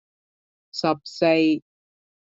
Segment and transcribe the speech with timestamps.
[0.71, 1.61] 十四